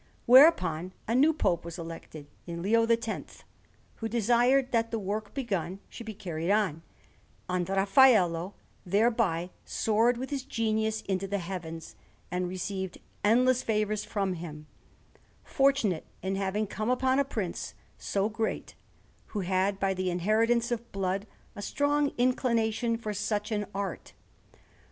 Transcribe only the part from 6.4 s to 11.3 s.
on; and Raffaello thereby soared with his genius into